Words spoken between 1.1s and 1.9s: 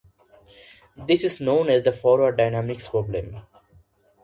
is known as